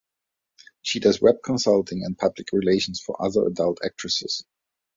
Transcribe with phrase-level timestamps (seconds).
[0.81, 4.43] She does Web consulting and public relations for other adult actresses.